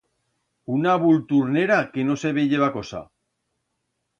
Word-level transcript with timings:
Una 0.77 0.95
vulturnera 1.03 1.77
que 1.91 2.07
no 2.09 2.17
se 2.23 2.33
veyeba 2.39 2.73
cosa. 2.79 3.03